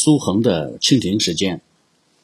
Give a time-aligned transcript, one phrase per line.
[0.00, 1.60] 苏恒的蜻蜓时间，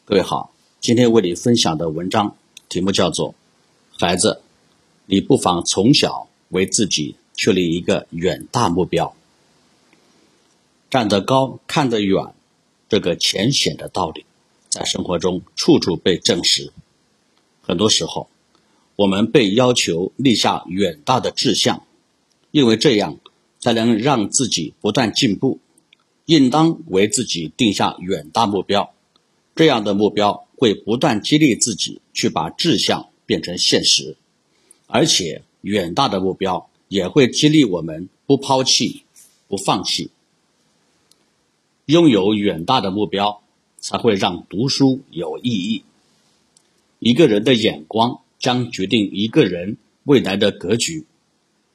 [0.04, 2.36] 各位好，今天为你分享的文章
[2.68, 3.30] 题目叫做
[3.98, 4.42] 《孩子，
[5.06, 9.06] 你不妨从小为自己确立一个远大目标》。
[10.88, 12.32] 站得高，看得远，
[12.88, 14.24] 这个浅显的道理，
[14.68, 16.72] 在生活中处处被证实。
[17.60, 18.28] 很多时候，
[18.94, 21.84] 我们被要求立下远大的志向，
[22.52, 23.18] 因为这样
[23.58, 25.58] 才能让自己不断进步。
[26.26, 28.94] 应当为自己定下远大目标，
[29.54, 34.16] 这样的目标会不断激励自己去把志向变成现实，
[34.86, 39.02] 而且远大的目标也会激励我们不抛弃、
[39.48, 40.10] 不放弃。
[41.84, 43.42] 拥有远大的目标，
[43.78, 45.84] 才会让读书有意义。
[47.00, 51.04] 一个人的眼光将决定一个人未来的格局。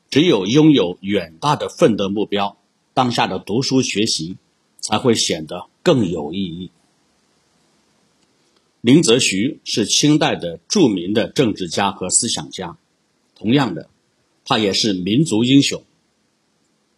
[0.09, 2.56] 只有拥有远大的奋斗目标。
[2.92, 4.36] 当下的读书学习
[4.90, 6.72] 才会显得更有意义。
[8.82, 12.76] 林则徐是清代的著名的政治家和思想家，
[13.36, 13.88] 同样的，
[14.46, 15.84] 他也是民族英雄。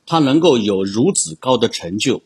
[0.05, 2.21] 他能够有如此高的成就，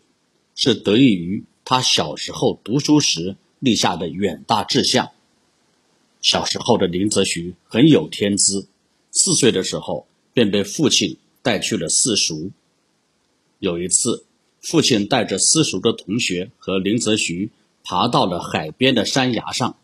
[0.53, 5.09] 是得益于他小时候读书时立下的远大志向。
[6.22, 8.67] 小时候的林则徐很有天资，
[9.09, 12.52] 四岁的时候便被父亲带去了私塾。
[13.57, 14.25] 有一次，
[14.66, 17.52] 父亲带着私塾的同学和林则徐
[17.83, 19.77] 爬到了海边的山崖上。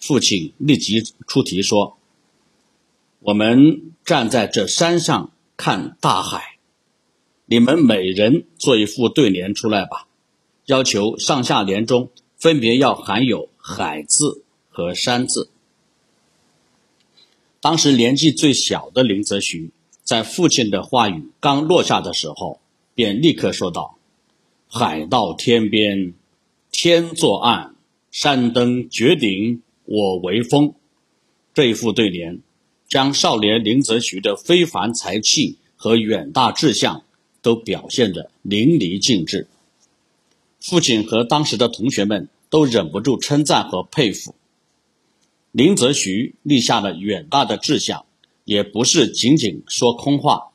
[0.00, 1.96] 父亲立即出题说
[3.20, 6.56] ：“我们站在这山上看大海，
[7.46, 10.08] 你们每人做一副对联出来吧。
[10.66, 15.50] 要求上下联中分别要含有‘海’字和‘山’字。”
[17.62, 19.70] 当时年纪最小的林则徐，
[20.02, 22.60] 在父亲的话语刚落下的时候。
[22.92, 23.96] 便立刻说道
[24.72, 26.14] ：“海到天边，
[26.70, 27.74] 天作岸；
[28.12, 30.74] 山登绝顶，我为峰。”
[31.52, 32.40] 这一副对联，
[32.88, 37.02] 将少年林则徐的非凡才气和远大志向
[37.42, 39.48] 都表现得淋漓尽致。
[40.60, 44.36] 父亲和当时的同学们都忍不住称赞和佩服。
[45.50, 48.06] 林则徐立下了远大的志向，
[48.44, 50.52] 也不是仅仅说空话。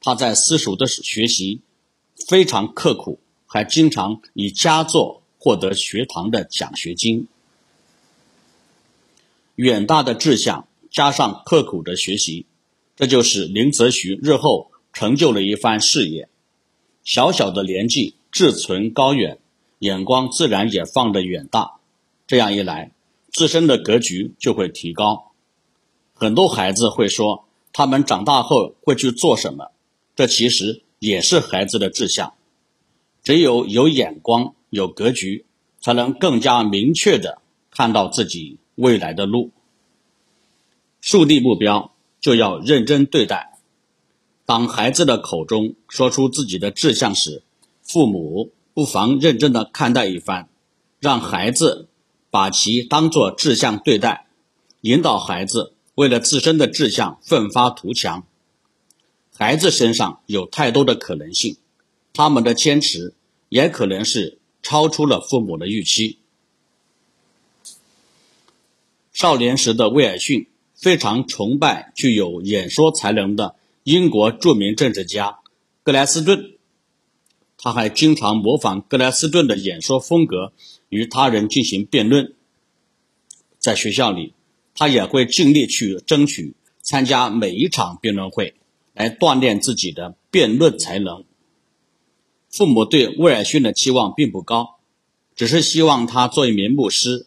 [0.00, 1.60] 他在私塾的学习。
[2.28, 3.18] 非常刻苦，
[3.54, 7.28] 还经常以佳作获得学堂的奖学金。
[9.54, 12.46] 远大的志向加上刻苦的学习，
[12.96, 16.28] 这就是林则徐日后成就了一番事业。
[17.04, 19.38] 小小的年纪，志存高远，
[19.78, 21.76] 眼光自然也放得远大。
[22.26, 22.90] 这样一来，
[23.30, 25.30] 自身的格局就会提高。
[26.12, 29.70] 很多孩子会说，他们长大后会去做什么？
[30.16, 30.82] 这其实。
[31.00, 32.32] 也是孩子的志向，
[33.24, 35.46] 只有有眼光、有格局，
[35.80, 37.40] 才能更加明确的
[37.70, 39.50] 看到自己未来的路。
[41.00, 43.58] 树立目标就要认真对待。
[44.44, 47.42] 当孩子的口中说出自己的志向时，
[47.82, 50.50] 父母不妨认真的看待一番，
[51.00, 51.88] 让孩子
[52.30, 54.26] 把其当作志向对待，
[54.82, 58.26] 引导孩子为了自身的志向奋发图强。
[59.34, 61.56] 孩子身上有太多的可能性，
[62.14, 63.12] 他们的坚持
[63.50, 66.18] 也可能是超出了父母的预期。
[69.12, 75.40] 少年时的威尔逊非常崇拜具有演说才能的英国著名政治家
[75.82, 76.54] 格莱斯顿，
[77.58, 80.52] 他还经常模仿格莱斯顿的演说风格
[80.88, 82.34] 与他人进行辩论。
[83.58, 84.34] 在学校里，
[84.74, 88.54] 他也会尽力去争取参加每一场辩论会。
[88.94, 91.24] 来锻炼自己的辩论才能。
[92.54, 94.78] 父母对威尔逊的期望并不高，
[95.34, 97.26] 只是希望他做一名牧师。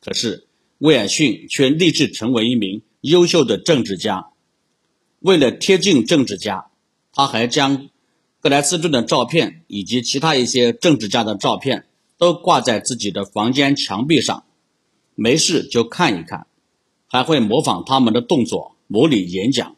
[0.00, 0.46] 可是
[0.78, 4.28] 威尔逊却立志成为一名优秀的政治家。
[5.18, 6.66] 为了贴近政治家，
[7.12, 7.88] 他还将
[8.38, 14.44] 格莱斯顿的照片以及其他一些政治家的照片都挂在自己的房间墙壁上，
[15.16, 16.46] 没事就看一看，
[17.08, 19.74] 还会模仿他们的动作，模拟演讲。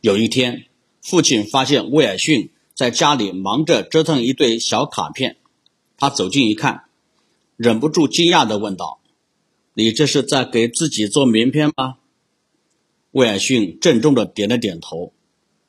[0.00, 0.64] 有一天，
[1.02, 5.36] 父亲发现威尔逊在家里忙着折腾一堆小卡片，
[5.96, 6.84] 他走近一看，
[7.56, 9.00] 忍不住惊讶地问道
[9.74, 11.98] ：“你这是在给自己做名片吗？”
[13.12, 15.12] 威尔逊郑重地点了点头。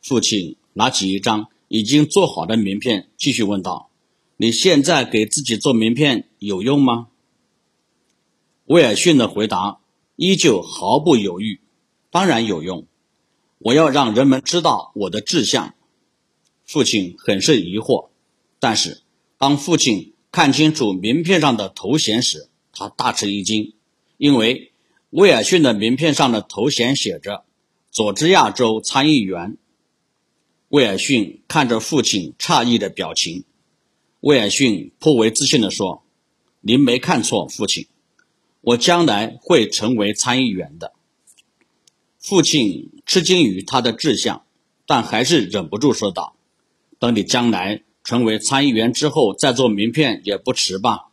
[0.01, 3.89] 父亲拿起一张已经做好的名片，继续问道
[4.37, 7.07] ：“你现在给自己做名片有用吗？”
[8.65, 9.79] 威尔逊的回答
[10.15, 11.59] 依旧毫不犹豫
[12.09, 12.87] ：“当然有用。”
[13.59, 15.73] 我要让人们知道我的志向。
[16.65, 18.09] 父亲很是疑惑，
[18.59, 19.01] 但是
[19.37, 23.73] 当父亲看清楚名片上的头衔时，他大吃一惊，
[24.17, 24.71] 因为
[25.09, 27.45] 威尔逊的名片上的头衔写着
[27.91, 29.57] “佐治亚州参议员”。
[30.69, 33.43] 威尔逊看着父亲诧异的表情，
[34.21, 36.03] 威尔逊颇为自信地说
[36.61, 37.85] ：“您没看错，父亲，
[38.61, 40.93] 我将来会成为参议员的。”
[42.17, 44.45] 父亲吃惊于他的志向，
[44.87, 46.35] 但还是忍不住说道
[47.03, 51.09] ：“等你将来成为参议员之后，再做名片也不迟吧？”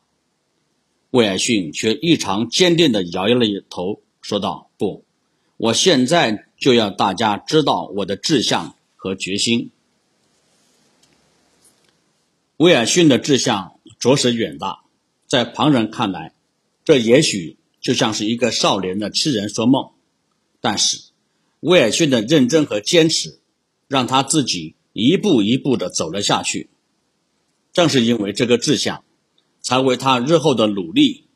[1.10, 5.04] 威尔逊却异常坚定地摇摇了头，说道：“不，
[5.56, 9.70] 我现在就要大家知道我的志向。”和决心。
[12.58, 14.80] 威尔逊的志向着实远大，
[15.26, 16.34] 在旁人看来，
[16.84, 19.92] 这也许就像是一个少年的痴人说梦。
[20.60, 21.00] 但是，
[21.60, 23.40] 威尔逊的认真和坚持，
[23.88, 26.70] 让他自己一步一步的走了下去。
[27.72, 29.04] 正是因为这个志向，
[29.60, 31.28] 才为他日后的努力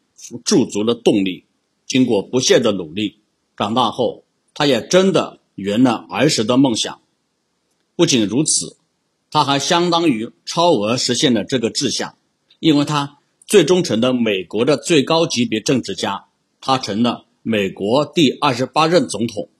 [0.45, 1.47] 注足了动力。
[1.87, 3.21] 经过不懈的努力，
[3.56, 4.25] 长大后，
[4.55, 7.01] 他也真的圆了儿时的梦想。
[7.95, 8.79] 不仅如此，
[9.31, 12.17] 他还相当于超额实现了这个志向，
[12.59, 16.25] 因为他最终成了美国的最高级别政治家，
[16.61, 19.51] 他成了美国第二十八任总统。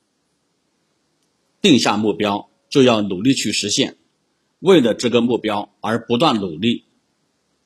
[1.61, 3.97] 定下目标就要努力去实现，
[4.59, 6.87] 为了这个目标而不断努力。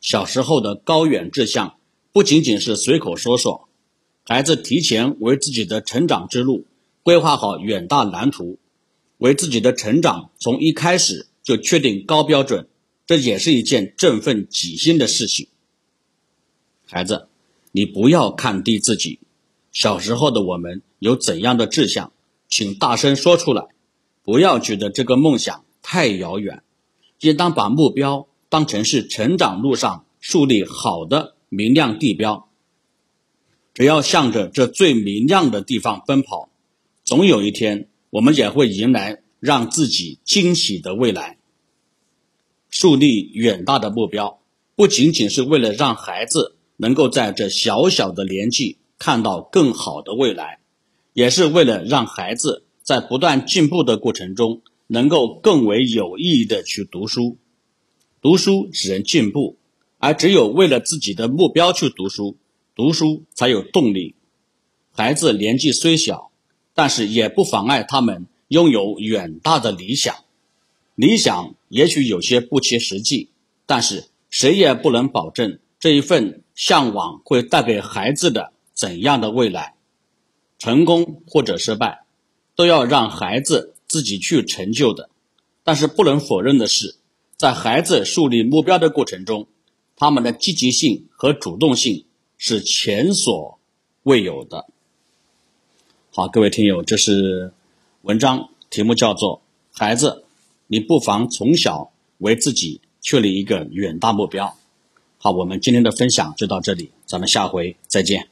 [0.02, 1.78] 小时候的高远志向
[2.12, 3.70] 不仅仅是随口说说，
[4.22, 6.66] 孩子提前为自己的成长之路
[7.02, 8.58] 规划好远大蓝图。
[9.16, 12.68] 为自己的成长从一开始就确定高标准，
[13.06, 15.48] 这也是一件振奋己心的事情。
[16.84, 17.28] 孩子，
[17.72, 19.20] 你不要看低自己。
[19.72, 22.12] 小时候的我们有怎样的志向，
[22.46, 23.68] 请大声说出来，
[24.28, 26.62] 不要觉得这个梦想太遥远，
[27.20, 32.46] 应当把目标当成是成长路上树立好的明亮地标。
[33.72, 36.50] 只要向着这最明亮的地方奔跑，
[37.04, 37.88] 总有一天。
[38.10, 41.38] 我们也会迎来让自己惊喜的未来。
[42.68, 44.40] 树立远大的目标，
[44.76, 50.58] 不仅仅是为了让孩子能够在这小小的年纪看到更好的未来，
[51.14, 57.36] 也是为了让孩子在不断进步的过程中，能够更为有意义的去读书。
[58.22, 59.58] 读书使人进步，
[59.98, 62.38] 而只有为了自己的目标去读书，
[62.74, 64.14] 读书才有动力。
[64.90, 66.30] 孩子年纪虽小。
[66.72, 70.14] 但是也不妨碍他们拥有远大的理想，
[70.94, 73.30] 理想也许有些不切实际，
[73.66, 79.74] 但是谁也不能保证这一份向往会带给孩子的怎样的未来。
[80.58, 82.04] 成功或者失败，
[82.58, 85.10] 都要让孩子自己去成就的。
[85.62, 86.96] 但是不能否认的是，
[87.36, 89.46] 在孩子树立目标的过程中，
[89.94, 92.04] 他们的积极性和主动性
[92.36, 93.60] 是前所
[94.02, 94.66] 未有的。
[96.10, 97.52] 好，各位听友，这是
[98.02, 99.40] 文章题目叫做
[99.70, 100.24] “孩子，
[100.66, 104.58] 你不妨从小为自己确立一个远大目标”。
[105.18, 108.28] 好，我们今天的分享就到这里，咱们下回再见。